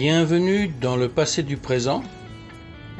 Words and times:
Bienvenue 0.00 0.68
dans 0.68 0.96
le 0.96 1.08
passé 1.08 1.42
du 1.42 1.56
présent, 1.56 2.04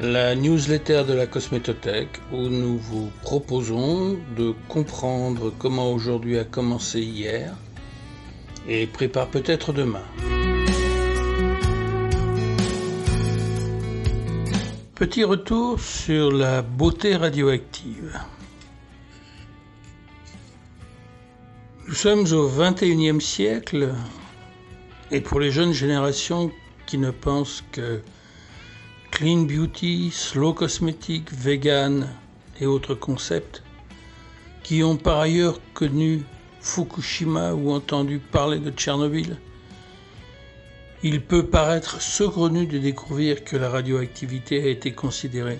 la 0.01 0.35
newsletter 0.35 1.05
de 1.07 1.13
la 1.13 1.27
Cosmétothèque 1.27 2.19
où 2.33 2.49
nous 2.49 2.77
vous 2.77 3.09
proposons 3.21 4.19
de 4.35 4.53
comprendre 4.67 5.53
comment 5.57 5.93
aujourd'hui 5.93 6.37
a 6.37 6.43
commencé 6.43 6.99
hier 6.99 7.55
et 8.67 8.85
prépare 8.85 9.29
peut-être 9.29 9.71
demain. 9.71 10.03
Petit 14.95 15.23
retour 15.23 15.79
sur 15.79 16.33
la 16.33 16.61
beauté 16.61 17.15
radioactive. 17.15 18.19
Nous 21.87 21.93
sommes 21.93 22.25
au 22.33 22.49
XXIe 22.49 23.21
siècle 23.21 23.93
et 25.11 25.21
pour 25.21 25.39
les 25.39 25.49
jeunes 25.49 25.71
générations 25.71 26.51
qui 26.89 26.97
ne 26.97 27.11
pensent 27.11 27.63
que 27.71 28.01
clean 29.11 29.43
beauty, 29.43 30.09
slow 30.09 30.53
cosmétique, 30.53 31.31
vegan 31.31 32.09
et 32.59 32.65
autres 32.65 32.95
concepts, 32.95 33.61
qui 34.63 34.81
ont 34.83 34.97
par 34.97 35.19
ailleurs 35.19 35.59
connu 35.75 36.23
Fukushima 36.61 37.53
ou 37.53 37.71
entendu 37.71 38.17
parler 38.17 38.57
de 38.57 38.71
Tchernobyl, 38.71 39.37
il 41.03 41.21
peut 41.21 41.45
paraître 41.45 42.01
saugrenu 42.01 42.65
de 42.65 42.79
découvrir 42.79 43.43
que 43.43 43.55
la 43.55 43.69
radioactivité 43.69 44.63
a 44.63 44.67
été 44.67 44.91
considérée 44.91 45.59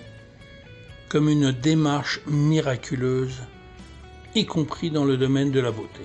comme 1.08 1.28
une 1.28 1.52
démarche 1.52 2.20
miraculeuse, 2.26 3.38
y 4.34 4.46
compris 4.46 4.90
dans 4.90 5.04
le 5.04 5.16
domaine 5.16 5.52
de 5.52 5.60
la 5.60 5.70
beauté. 5.70 6.02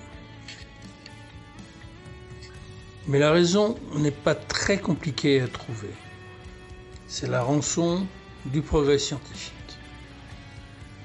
Mais 3.08 3.20
la 3.20 3.32
raison 3.32 3.78
n'est 3.96 4.12
pas 4.12 4.36
très 4.36 4.80
compliquée 4.80 5.42
à 5.42 5.48
trouver. 5.48 5.94
C'est 7.08 7.28
la 7.28 7.44
rançon 7.44 8.08
du 8.46 8.62
progrès 8.62 8.98
scientifique. 8.98 9.54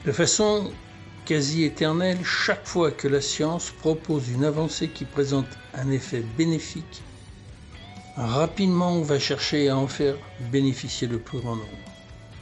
De 0.06 0.12
façon 0.12 0.72
quasi 1.26 1.64
éternelle, 1.64 2.24
chaque 2.24 2.66
fois 2.66 2.90
que 2.90 3.06
la 3.06 3.20
science 3.20 3.70
propose 3.70 4.30
une 4.30 4.44
avancée 4.44 4.88
qui 4.88 5.04
présente 5.04 5.46
un 5.74 5.90
effet 5.90 6.24
bénéfique, 6.38 7.02
rapidement 8.16 8.94
on 8.94 9.02
va 9.02 9.18
chercher 9.18 9.68
à 9.68 9.76
en 9.76 9.86
faire 9.86 10.16
bénéficier 10.50 11.06
le 11.06 11.18
plus 11.18 11.38
grand 11.38 11.56
nombre. 11.56 11.68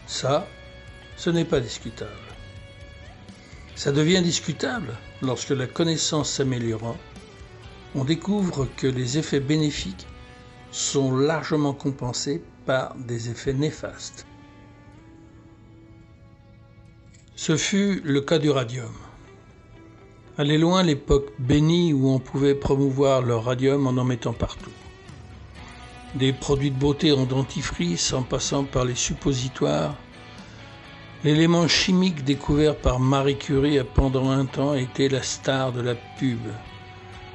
Ça, 0.07 0.47
ce 1.17 1.31
n'est 1.31 1.45
pas 1.45 1.61
discutable. 1.61 2.13
Ça 3.75 3.93
devient 3.93 4.23
discutable 4.23 4.97
lorsque 5.21 5.51
la 5.51 5.67
connaissance 5.67 6.31
s'améliorera, 6.31 6.97
on 7.95 8.05
découvre 8.05 8.69
que 8.77 8.87
les 8.87 9.19
effets 9.19 9.41
bénéfiques 9.41 10.07
sont 10.71 11.17
largement 11.17 11.73
compensés 11.73 12.43
par 12.67 12.95
des 12.97 13.31
effets 13.31 13.55
néfastes. 13.55 14.27
Ce 17.37 17.57
fut 17.57 18.01
le 18.05 18.21
cas 18.21 18.39
du 18.39 18.51
radium. 18.51 18.93
Allez 20.37 20.59
loin 20.59 20.83
l'époque 20.83 21.33
bénie 21.39 21.93
où 21.93 22.09
on 22.09 22.19
pouvait 22.19 22.55
promouvoir 22.55 23.23
le 23.23 23.37
radium 23.37 23.87
en 23.87 23.97
en 23.97 24.05
mettant 24.05 24.33
partout 24.33 24.71
des 26.15 26.33
produits 26.33 26.71
de 26.71 26.79
beauté 26.79 27.13
en 27.13 27.25
dentifrice 27.25 28.13
en 28.13 28.23
passant 28.23 28.65
par 28.65 28.85
les 28.85 28.95
suppositoires. 28.95 29.95
L'élément 31.25 31.67
chimique 31.69 32.25
découvert 32.25 32.77
par 32.77 33.01
Marie 33.01 33.37
Curie 33.37 33.79
a 33.79 33.85
pendant 33.85 34.31
un 34.31 34.47
temps 34.47 34.75
été 34.75 35.09
la 35.09 35.23
star 35.23 35.73
de 35.73 35.81
la 35.81 35.95
pub, 35.95 36.41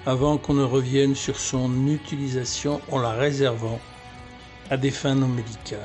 avant 0.05 0.37
qu'on 0.37 0.53
ne 0.53 0.63
revienne 0.63 1.15
sur 1.15 1.39
son 1.39 1.87
utilisation 1.87 2.81
en 2.91 2.99
la 2.99 3.11
réservant 3.11 3.79
à 4.69 4.77
des 4.77 4.91
fins 4.91 5.15
non 5.15 5.27
médicales. 5.27 5.79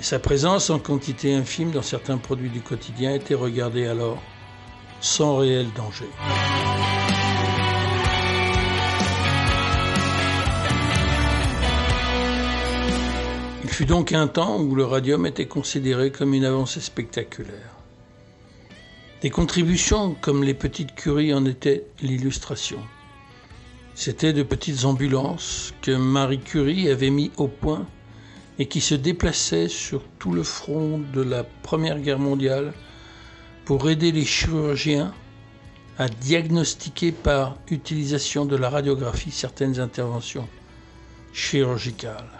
Sa 0.00 0.18
présence 0.18 0.70
en 0.70 0.78
quantité 0.78 1.34
infime 1.34 1.72
dans 1.72 1.82
certains 1.82 2.18
produits 2.18 2.50
du 2.50 2.60
quotidien 2.60 3.14
était 3.14 3.34
regardée 3.34 3.86
alors 3.86 4.22
sans 5.00 5.36
réel 5.36 5.66
danger. 5.76 6.08
fut 13.78 13.86
donc 13.86 14.10
un 14.10 14.26
temps 14.26 14.58
où 14.58 14.74
le 14.74 14.84
radium 14.84 15.24
était 15.24 15.46
considéré 15.46 16.10
comme 16.10 16.34
une 16.34 16.44
avancée 16.44 16.80
spectaculaire. 16.80 17.77
Des 19.20 19.30
contributions 19.30 20.14
comme 20.20 20.44
les 20.44 20.54
petites 20.54 20.94
curies 20.94 21.34
en 21.34 21.44
étaient 21.44 21.84
l'illustration. 22.00 22.78
C'étaient 23.96 24.32
de 24.32 24.44
petites 24.44 24.84
ambulances 24.84 25.74
que 25.82 25.90
Marie 25.90 26.38
Curie 26.38 26.88
avait 26.88 27.10
mis 27.10 27.32
au 27.36 27.48
point 27.48 27.84
et 28.60 28.66
qui 28.66 28.80
se 28.80 28.94
déplaçaient 28.94 29.66
sur 29.66 30.04
tout 30.20 30.30
le 30.30 30.44
front 30.44 31.00
de 31.12 31.20
la 31.20 31.42
Première 31.42 31.98
Guerre 31.98 32.20
mondiale 32.20 32.72
pour 33.64 33.90
aider 33.90 34.12
les 34.12 34.24
chirurgiens 34.24 35.12
à 35.98 36.08
diagnostiquer 36.08 37.10
par 37.10 37.56
utilisation 37.72 38.46
de 38.46 38.54
la 38.54 38.70
radiographie 38.70 39.32
certaines 39.32 39.80
interventions 39.80 40.48
chirurgicales. 41.32 42.30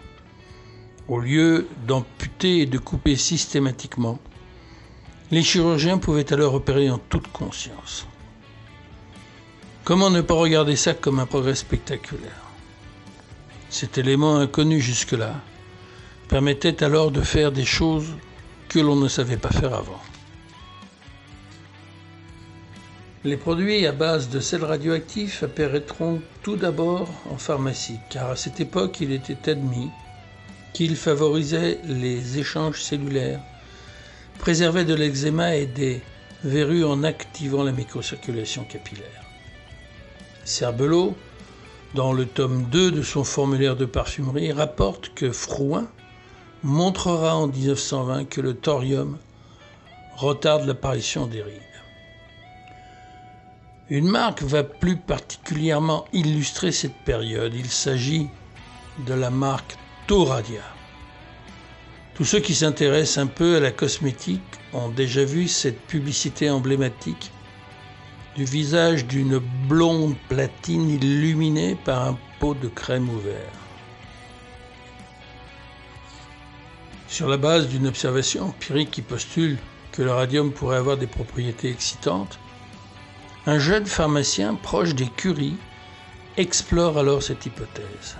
Au 1.09 1.19
lieu 1.19 1.67
d'amputer 1.89 2.61
et 2.61 2.67
de 2.67 2.79
couper 2.79 3.17
systématiquement, 3.17 4.21
les 5.31 5.43
chirurgiens 5.43 5.99
pouvaient 5.99 6.33
alors 6.33 6.55
opérer 6.55 6.91
en 6.91 6.99
toute 6.99 7.29
conscience. 7.29 8.07
Comment 9.85 10.11
ne 10.11 10.21
pas 10.21 10.35
regarder 10.35 10.77
ça 10.77 10.95
comme 10.95 11.19
un 11.19 11.27
progrès 11.27 11.55
spectaculaire? 11.55 12.45
Cet 13.71 13.99
élément 13.99 14.37
inconnu 14.37 14.81
jusque-là 14.81 15.35
permettait 16.29 16.83
alors 16.83 17.11
de 17.11 17.21
faire 17.21 17.53
des 17.53 17.65
choses 17.65 18.15
que 18.69 18.79
l'on 18.79 18.97
ne 18.97 19.09
savait 19.09 19.37
pas 19.37 19.51
faire 19.51 19.75
avant. 19.75 20.01
Les 23.25 23.37
produits 23.37 23.87
à 23.87 23.93
base 23.93 24.31
de 24.31 24.41
sel 24.41 24.65
radioactif 24.65 25.43
apparaîtront 25.43 26.23
tout 26.43 26.57
d'abord 26.57 27.09
en 27.31 27.37
pharmacie, 27.37 27.99
car 28.11 28.31
à 28.31 28.37
cette 28.37 28.61
époque 28.61 29.01
il 29.01 29.13
était 29.13 29.51
admis 29.51 29.91
qu'il 30.73 30.97
favorisait 30.97 31.81
les 31.85 32.39
échanges 32.39 32.81
cellulaires, 32.81 33.41
préservait 34.39 34.85
de 34.85 34.95
l'eczéma 34.95 35.57
et 35.57 35.67
des 35.67 36.01
verrues 36.45 36.85
en 36.85 37.05
activant 37.05 37.65
la 37.65 37.73
microcirculation 37.73 38.65
capillaire. 38.65 39.25
Cerbelot, 40.45 41.17
dans 41.95 42.13
le 42.13 42.27
tome 42.27 42.65
2 42.71 42.91
de 42.91 43.03
son 43.03 43.25
formulaire 43.25 43.77
de 43.77 43.85
parfumerie, 43.85 44.53
rapporte 44.53 45.13
que 45.15 45.31
Frouin 45.31 45.89
montrera 46.63 47.37
en 47.37 47.49
1920 47.49 48.25
que 48.27 48.41
le 48.41 48.55
thorium 48.55 49.19
retarde 50.17 50.67
l'apparition 50.67 51.27
des 51.27 51.43
rides. 51.43 51.63
Une 53.91 54.09
marque 54.09 54.43
va 54.43 54.65
plus 54.65 54.97
particulièrement 54.97 56.05
illustrer 56.13 56.73
cette 56.73 56.97
période. 57.05 57.55
Il 57.55 57.71
s'agit 57.71 58.29
de 59.07 59.15
la 59.15 59.31
marque 59.31 59.77
Radia. 60.11 60.78
Tous 62.19 62.25
ceux 62.25 62.41
qui 62.41 62.57
s'intéressent 62.57 63.19
un 63.19 63.29
peu 63.29 63.55
à 63.55 63.61
la 63.61 63.71
cosmétique 63.71 64.43
ont 64.73 64.89
déjà 64.89 65.25
vu 65.25 65.47
cette 65.47 65.81
publicité 65.87 66.51
emblématique 66.51 67.31
du 68.35 68.45
visage 68.45 69.07
d'une 69.07 69.39
blonde 69.39 70.17
platine 70.29 70.91
illuminée 70.91 71.77
par 71.77 72.09
un 72.09 72.19
pot 72.41 72.55
de 72.55 72.67
crème 72.67 73.09
ouvert. 73.09 73.53
Sur 77.07 77.29
la 77.29 77.37
base 77.37 77.69
d'une 77.69 77.87
observation 77.87 78.47
empirique 78.47 78.91
qui 78.91 79.03
postule 79.03 79.57
que 79.93 80.03
le 80.03 80.11
radium 80.11 80.51
pourrait 80.51 80.79
avoir 80.79 80.97
des 80.97 81.07
propriétés 81.07 81.71
excitantes, 81.71 82.41
un 83.47 83.61
jeune 83.61 83.87
pharmacien 83.87 84.57
proche 84.57 84.97
des 84.97 85.07
Curie 85.07 85.57
explore 86.37 86.99
alors 86.99 87.23
cette 87.23 87.47
hypothèse. 87.47 88.17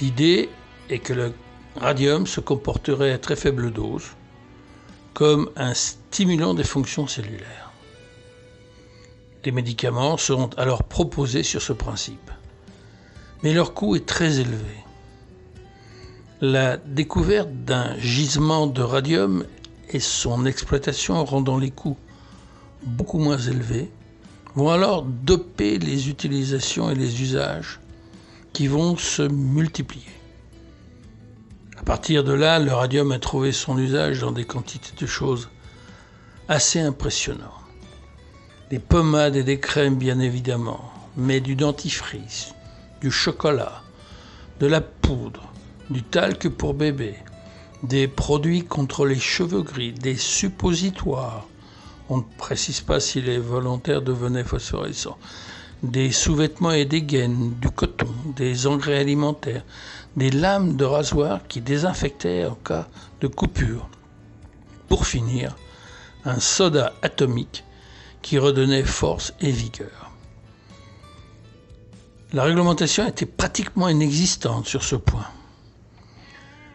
L'idée 0.00 0.48
est 0.88 1.00
que 1.00 1.12
le 1.12 1.34
radium 1.76 2.26
se 2.26 2.40
comporterait 2.40 3.12
à 3.12 3.18
très 3.18 3.36
faible 3.36 3.72
dose 3.72 4.04
comme 5.14 5.50
un 5.56 5.74
stimulant 5.74 6.54
des 6.54 6.64
fonctions 6.64 7.06
cellulaires. 7.06 7.72
Des 9.42 9.52
médicaments 9.52 10.16
seront 10.16 10.50
alors 10.56 10.84
proposés 10.84 11.42
sur 11.42 11.60
ce 11.60 11.72
principe, 11.72 12.30
mais 13.42 13.52
leur 13.52 13.74
coût 13.74 13.96
est 13.96 14.06
très 14.06 14.40
élevé. 14.40 14.76
La 16.40 16.76
découverte 16.76 17.50
d'un 17.52 17.96
gisement 17.98 18.66
de 18.66 18.82
radium 18.82 19.44
et 19.90 20.00
son 20.00 20.46
exploitation 20.46 21.24
rendant 21.24 21.58
les 21.58 21.70
coûts 21.70 21.98
beaucoup 22.84 23.18
moins 23.18 23.38
élevés 23.38 23.90
vont 24.54 24.70
alors 24.70 25.02
doper 25.02 25.78
les 25.78 26.08
utilisations 26.08 26.90
et 26.90 26.94
les 26.94 27.22
usages 27.22 27.80
qui 28.52 28.66
vont 28.66 28.96
se 28.96 29.22
multiplier. 29.22 30.21
À 31.82 31.84
partir 31.84 32.22
de 32.22 32.32
là, 32.32 32.60
le 32.60 32.72
radium 32.72 33.10
a 33.10 33.18
trouvé 33.18 33.50
son 33.50 33.76
usage 33.76 34.20
dans 34.20 34.30
des 34.30 34.44
quantités 34.44 34.92
de 34.96 35.04
choses 35.04 35.50
assez 36.46 36.78
impressionnantes. 36.78 37.50
Des 38.70 38.78
pommades 38.78 39.34
et 39.34 39.42
des 39.42 39.58
crèmes, 39.58 39.96
bien 39.96 40.20
évidemment, 40.20 40.92
mais 41.16 41.40
du 41.40 41.56
dentifrice, 41.56 42.54
du 43.00 43.10
chocolat, 43.10 43.82
de 44.60 44.68
la 44.68 44.80
poudre, 44.80 45.52
du 45.90 46.04
talc 46.04 46.48
pour 46.50 46.74
bébé, 46.74 47.16
des 47.82 48.06
produits 48.06 48.62
contre 48.62 49.04
les 49.04 49.18
cheveux 49.18 49.62
gris, 49.62 49.92
des 49.92 50.16
suppositoires. 50.16 51.48
On 52.08 52.18
ne 52.18 52.36
précise 52.38 52.80
pas 52.80 53.00
si 53.00 53.20
les 53.20 53.38
volontaires 53.38 54.02
devenaient 54.02 54.44
phosphorescents. 54.44 55.18
Des 55.82 56.12
sous-vêtements 56.12 56.70
et 56.70 56.84
des 56.84 57.02
gaines, 57.02 57.54
du 57.60 57.68
coton, 57.70 58.06
des 58.36 58.68
engrais 58.68 59.00
alimentaires, 59.00 59.64
des 60.16 60.30
lames 60.30 60.76
de 60.76 60.84
rasoir 60.84 61.40
qui 61.48 61.60
désinfectaient 61.60 62.44
en 62.46 62.54
cas 62.54 62.86
de 63.20 63.26
coupure. 63.26 63.88
Pour 64.88 65.06
finir, 65.06 65.56
un 66.24 66.38
soda 66.38 66.92
atomique 67.02 67.64
qui 68.20 68.38
redonnait 68.38 68.84
force 68.84 69.32
et 69.40 69.50
vigueur. 69.50 70.12
La 72.32 72.44
réglementation 72.44 73.06
était 73.06 73.26
pratiquement 73.26 73.88
inexistante 73.88 74.66
sur 74.66 74.84
ce 74.84 74.96
point. 74.96 75.26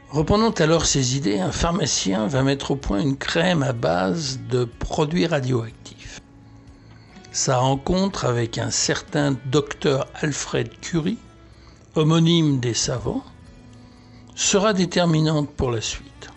Reprenant 0.09 0.51
alors 0.51 0.85
ses 0.85 1.17
idées, 1.17 1.39
un 1.39 1.51
pharmacien 1.51 2.27
va 2.27 2.43
mettre 2.43 2.71
au 2.71 2.75
point 2.75 3.01
une 3.01 3.17
crème 3.17 3.63
à 3.63 3.73
base 3.73 4.39
de 4.49 4.65
produits 4.65 5.25
radioactifs. 5.25 6.21
Sa 7.31 7.57
rencontre 7.57 8.25
avec 8.25 8.57
un 8.57 8.71
certain 8.71 9.35
docteur 9.47 10.07
Alfred 10.21 10.69
Curie, 10.79 11.17
homonyme 11.97 12.59
des 12.59 12.73
savants, 12.73 13.23
sera 14.35 14.73
déterminante 14.73 15.49
pour 15.49 15.71
la 15.71 15.81
suite. 15.81 16.29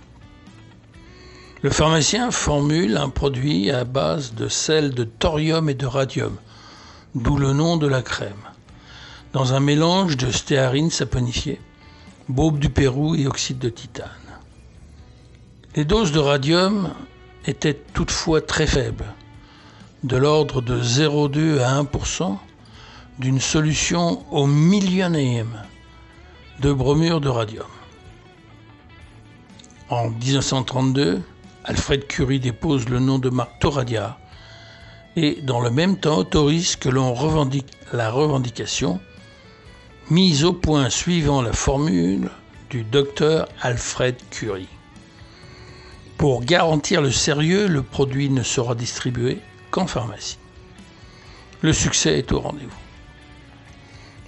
Le 1.62 1.70
pharmacien 1.70 2.30
formule 2.30 2.96
un 2.96 3.10
produit 3.10 3.70
à 3.70 3.84
base 3.84 4.34
de 4.34 4.48
sel 4.48 4.94
de 4.94 5.04
thorium 5.04 5.68
et 5.68 5.74
de 5.74 5.86
radium, 5.86 6.36
d'où 7.14 7.36
le 7.36 7.52
nom 7.52 7.76
de 7.76 7.86
la 7.86 8.00
crème, 8.00 8.48
dans 9.34 9.52
un 9.52 9.60
mélange 9.60 10.16
de 10.16 10.30
stéarine 10.30 10.90
saponifiée 10.90 11.60
Boube 12.28 12.58
du 12.58 12.70
Pérou 12.70 13.14
et 13.14 13.26
oxyde 13.26 13.58
de 13.58 13.68
titane. 13.68 14.08
Les 15.76 15.84
doses 15.84 16.12
de 16.12 16.20
radium 16.20 16.94
étaient 17.44 17.78
toutefois 17.92 18.40
très 18.40 18.66
faibles, 18.66 19.12
de 20.04 20.16
l'ordre 20.16 20.62
de 20.62 20.80
0,2 20.80 21.60
à 21.60 21.82
1% 21.82 22.38
d'une 23.20 23.38
solution 23.38 24.24
au 24.32 24.46
millionième 24.46 25.62
de 26.60 26.72
bromure 26.72 27.20
de 27.20 27.28
radium. 27.28 27.66
En 29.90 30.08
1932, 30.08 31.22
Alfred 31.64 32.06
Curie 32.06 32.40
dépose 32.40 32.88
le 32.88 32.98
nom 32.98 33.18
de 33.18 33.28
marque 33.28 33.58
Thoradia 33.60 34.18
et 35.16 35.42
dans 35.42 35.60
le 35.60 35.70
même 35.70 35.98
temps 35.98 36.16
autorise 36.16 36.76
que 36.76 36.88
l'on 36.88 37.12
revendique 37.12 37.70
la 37.92 38.10
revendication 38.10 39.00
mise 40.08 40.44
au 40.44 40.54
point 40.54 40.88
suivant 40.88 41.42
la 41.42 41.52
formule 41.52 42.30
du 42.70 42.84
docteur 42.84 43.48
Alfred 43.60 44.16
Curie. 44.30 44.68
Pour 46.16 46.42
garantir 46.42 47.02
le 47.02 47.10
sérieux, 47.10 47.66
le 47.66 47.82
produit 47.82 48.30
ne 48.30 48.42
sera 48.42 48.74
distribué 48.74 49.40
qu'en 49.70 49.86
pharmacie. 49.86 50.38
Le 51.60 51.74
succès 51.74 52.18
est 52.18 52.32
au 52.32 52.40
rendez-vous. 52.40 52.89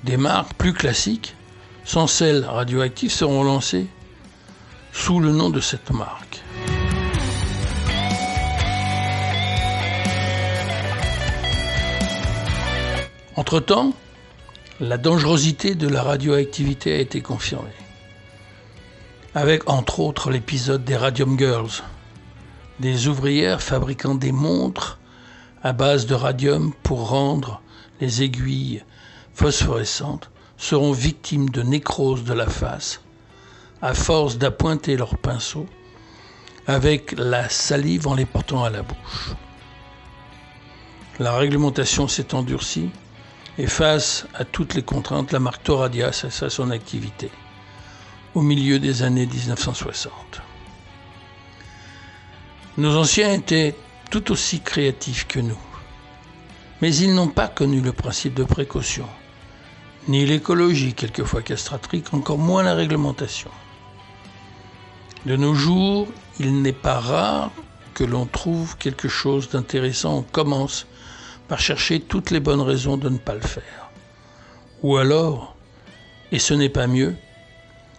Des 0.04 0.16
marques 0.16 0.54
plus 0.54 0.72
classiques, 0.72 1.36
sans 1.84 2.08
sel 2.08 2.44
radioactif, 2.44 3.12
seront 3.12 3.44
lancées 3.44 3.86
sous 4.92 5.20
le 5.20 5.30
nom 5.30 5.48
de 5.48 5.60
cette 5.60 5.90
marque. 5.90 6.42
Entre-temps, 13.36 13.92
la 14.80 14.98
dangerosité 14.98 15.76
de 15.76 15.88
la 15.88 16.02
radioactivité 16.02 16.92
a 16.94 16.98
été 16.98 17.20
confirmée. 17.22 17.70
Avec 19.34 19.70
entre 19.70 20.00
autres 20.00 20.30
l'épisode 20.30 20.84
des 20.84 20.96
Radium 20.96 21.38
Girls, 21.38 21.82
des 22.80 23.06
ouvrières 23.06 23.62
fabriquant 23.62 24.16
des 24.16 24.32
montres 24.32 24.98
à 25.62 25.72
base 25.72 26.06
de 26.06 26.14
radium 26.14 26.72
pour 26.82 27.08
rendre 27.08 27.62
les 28.00 28.22
aiguilles 28.22 28.82
phosphorescentes 29.42 30.30
seront 30.56 30.92
victimes 30.92 31.50
de 31.50 31.62
nécrose 31.64 32.22
de 32.22 32.32
la 32.32 32.46
face 32.46 33.00
à 33.80 33.92
force 33.92 34.38
d'appointer 34.38 34.96
leurs 34.96 35.18
pinceaux 35.18 35.66
avec 36.68 37.10
la 37.18 37.48
salive 37.48 38.06
en 38.06 38.14
les 38.14 38.24
portant 38.24 38.62
à 38.62 38.70
la 38.70 38.82
bouche. 38.82 39.32
La 41.18 41.36
réglementation 41.36 42.06
s'est 42.06 42.36
endurcie 42.36 42.90
et 43.58 43.66
face 43.66 44.28
à 44.34 44.44
toutes 44.44 44.74
les 44.74 44.84
contraintes, 44.84 45.32
la 45.32 45.40
marque 45.40 45.64
Toradia 45.64 46.12
cessa 46.12 46.48
son 46.48 46.70
activité 46.70 47.28
au 48.36 48.42
milieu 48.42 48.78
des 48.78 49.02
années 49.02 49.26
1960. 49.26 50.40
Nos 52.78 52.96
anciens 52.96 53.32
étaient 53.32 53.74
tout 54.08 54.30
aussi 54.30 54.60
créatifs 54.60 55.26
que 55.26 55.40
nous, 55.40 55.58
mais 56.80 56.94
ils 56.94 57.12
n'ont 57.12 57.26
pas 57.26 57.48
connu 57.48 57.80
le 57.80 57.92
principe 57.92 58.34
de 58.34 58.44
précaution, 58.44 59.08
ni 60.08 60.26
l'écologie 60.26 60.94
quelquefois 60.94 61.42
castratrique, 61.42 62.12
encore 62.12 62.38
moins 62.38 62.62
la 62.62 62.74
réglementation. 62.74 63.50
De 65.26 65.36
nos 65.36 65.54
jours, 65.54 66.08
il 66.40 66.62
n'est 66.62 66.72
pas 66.72 66.98
rare 66.98 67.52
que 67.94 68.04
l'on 68.04 68.26
trouve 68.26 68.76
quelque 68.76 69.08
chose 69.08 69.48
d'intéressant, 69.50 70.18
on 70.18 70.22
commence 70.22 70.86
par 71.46 71.60
chercher 71.60 72.00
toutes 72.00 72.30
les 72.30 72.40
bonnes 72.40 72.60
raisons 72.60 72.96
de 72.96 73.08
ne 73.08 73.18
pas 73.18 73.34
le 73.34 73.40
faire. 73.40 73.90
Ou 74.82 74.96
alors, 74.96 75.54
et 76.32 76.38
ce 76.38 76.54
n'est 76.54 76.68
pas 76.68 76.86
mieux, 76.86 77.14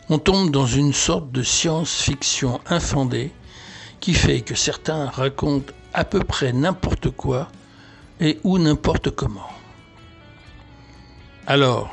on 0.09 0.19
tombe 0.19 0.51
dans 0.51 0.65
une 0.65 0.91
sorte 0.91 1.31
de 1.31 1.43
science-fiction 1.43 2.59
infondée 2.67 3.31
qui 4.01 4.13
fait 4.13 4.41
que 4.41 4.55
certains 4.55 5.05
racontent 5.05 5.71
à 5.93 6.03
peu 6.03 6.19
près 6.19 6.51
n'importe 6.51 7.09
quoi 7.11 7.47
et 8.19 8.39
ou 8.43 8.57
n'importe 8.57 9.11
comment. 9.11 9.49
Alors, 11.45 11.91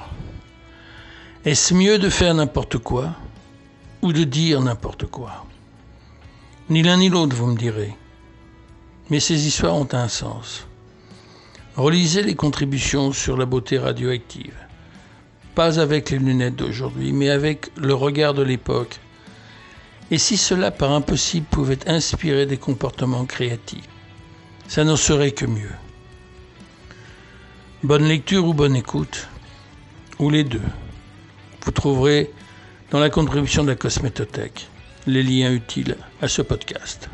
est-ce 1.44 1.74
mieux 1.74 1.98
de 1.98 2.08
faire 2.08 2.34
n'importe 2.34 2.78
quoi 2.78 3.16
ou 4.00 4.12
de 4.12 4.22
dire 4.22 4.60
n'importe 4.60 5.06
quoi? 5.06 5.44
Ni 6.68 6.84
l'un 6.84 6.98
ni 6.98 7.08
l'autre, 7.08 7.34
vous 7.34 7.46
me 7.46 7.56
direz. 7.56 7.96
Mais 9.10 9.18
ces 9.18 9.48
histoires 9.48 9.74
ont 9.74 9.88
un 9.90 10.06
sens. 10.06 10.68
Relisez 11.74 12.22
les 12.22 12.36
contributions 12.36 13.10
sur 13.10 13.36
la 13.36 13.44
beauté 13.44 13.76
radioactive. 13.76 14.54
Pas 15.56 15.80
avec 15.80 16.10
les 16.10 16.20
lunettes 16.20 16.54
d'aujourd'hui, 16.54 17.12
mais 17.12 17.28
avec 17.28 17.72
le 17.76 17.94
regard 17.94 18.34
de 18.34 18.42
l'époque. 18.42 19.00
Et 20.12 20.18
si 20.18 20.36
cela 20.36 20.70
par 20.70 20.92
impossible 20.92 21.46
pouvait 21.50 21.88
inspirer 21.88 22.46
des 22.46 22.56
comportements 22.56 23.24
créatifs, 23.24 23.88
ça 24.68 24.84
n'en 24.84 24.96
serait 24.96 25.32
que 25.32 25.46
mieux. 25.46 25.74
Bonne 27.82 28.04
lecture 28.04 28.46
ou 28.46 28.54
bonne 28.54 28.76
écoute, 28.76 29.28
ou 30.20 30.28
les 30.28 30.44
deux. 30.44 30.60
Vous 31.64 31.72
trouverez 31.72 32.30
dans 32.90 33.00
la 33.00 33.08
contribution 33.08 33.64
de 33.64 33.70
la 33.70 33.74
Cosmétothèque 33.74 34.68
les 35.06 35.22
liens 35.22 35.50
utiles 35.50 35.96
à 36.20 36.28
ce 36.28 36.42
podcast. 36.42 37.08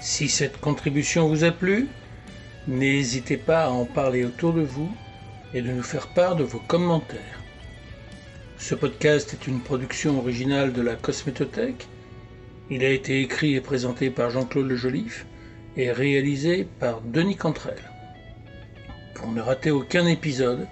Si 0.00 0.28
cette 0.28 0.58
contribution 0.60 1.28
vous 1.28 1.44
a 1.44 1.50
plu, 1.50 1.88
n'hésitez 2.66 3.36
pas 3.36 3.64
à 3.64 3.68
en 3.68 3.84
parler 3.84 4.24
autour 4.24 4.54
de 4.54 4.62
vous 4.62 4.90
et 5.52 5.60
de 5.60 5.70
nous 5.70 5.82
faire 5.82 6.08
part 6.08 6.34
de 6.34 6.44
vos 6.44 6.58
commentaires. 6.58 7.42
Ce 8.56 8.74
podcast 8.74 9.34
est 9.34 9.46
une 9.46 9.60
production 9.60 10.18
originale 10.18 10.72
de 10.72 10.80
la 10.80 10.94
Cosmétothèque. 10.94 11.86
Il 12.70 12.82
a 12.82 12.90
été 12.90 13.20
écrit 13.20 13.54
et 13.54 13.60
présenté 13.60 14.08
par 14.08 14.30
Jean-Claude 14.30 14.68
Le 14.68 14.76
Joliffe 14.76 15.26
et 15.76 15.92
réalisé 15.92 16.66
par 16.80 17.02
Denis 17.02 17.36
Cantrel. 17.36 17.76
Ne 19.34 19.42
rater 19.42 19.70
aucun 19.70 20.06
épisode, 20.06 20.66